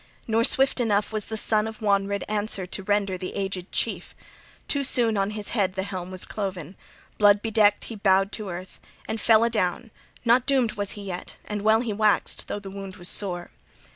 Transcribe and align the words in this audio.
Nor 0.25 0.43
swift 0.43 0.79
enough 0.79 1.11
was 1.11 1.27
the 1.27 1.37
son 1.37 1.67
of 1.67 1.79
Wonred 1.79 2.23
answer 2.27 2.65
to 2.65 2.81
render 2.81 3.19
the 3.19 3.35
aged 3.35 3.71
chief; 3.71 4.15
too 4.67 4.83
soon 4.83 5.15
on 5.15 5.29
his 5.29 5.49
head 5.49 5.73
the 5.73 5.83
helm 5.83 6.09
was 6.09 6.25
cloven; 6.25 6.75
blood 7.19 7.43
bedecked 7.43 7.83
he 7.83 7.95
bowed 7.95 8.31
to 8.31 8.49
earth, 8.49 8.79
and 9.07 9.21
fell 9.21 9.43
adown; 9.45 9.91
not 10.25 10.47
doomed 10.47 10.71
was 10.71 10.93
he 10.97 11.03
yet, 11.03 11.35
and 11.45 11.61
well 11.61 11.81
he 11.81 11.93
waxed, 11.93 12.47
though 12.47 12.57
the 12.57 12.71
wound 12.71 12.95
was 12.95 13.09
sore. 13.09 13.51